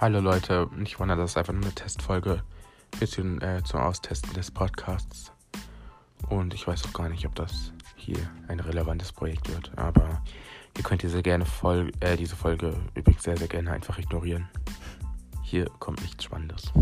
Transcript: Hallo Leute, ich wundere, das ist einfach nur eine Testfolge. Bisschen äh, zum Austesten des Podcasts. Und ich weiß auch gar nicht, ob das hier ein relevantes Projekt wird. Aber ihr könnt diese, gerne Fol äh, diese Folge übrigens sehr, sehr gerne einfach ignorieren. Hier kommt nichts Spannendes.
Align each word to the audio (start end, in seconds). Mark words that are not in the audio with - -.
Hallo 0.00 0.18
Leute, 0.20 0.66
ich 0.82 0.98
wundere, 0.98 1.18
das 1.18 1.32
ist 1.32 1.36
einfach 1.36 1.52
nur 1.52 1.62
eine 1.62 1.74
Testfolge. 1.74 2.42
Bisschen 2.98 3.38
äh, 3.42 3.62
zum 3.62 3.80
Austesten 3.80 4.32
des 4.32 4.50
Podcasts. 4.50 5.30
Und 6.30 6.54
ich 6.54 6.66
weiß 6.66 6.86
auch 6.86 6.94
gar 6.94 7.10
nicht, 7.10 7.26
ob 7.26 7.34
das 7.34 7.74
hier 7.96 8.16
ein 8.48 8.60
relevantes 8.60 9.12
Projekt 9.12 9.50
wird. 9.50 9.70
Aber 9.76 10.22
ihr 10.74 10.84
könnt 10.84 11.02
diese, 11.02 11.22
gerne 11.22 11.44
Fol 11.44 11.92
äh, 12.00 12.16
diese 12.16 12.34
Folge 12.34 12.74
übrigens 12.94 13.24
sehr, 13.24 13.36
sehr 13.36 13.48
gerne 13.48 13.72
einfach 13.72 13.98
ignorieren. 13.98 14.48
Hier 15.42 15.66
kommt 15.80 16.00
nichts 16.00 16.24
Spannendes. 16.24 16.72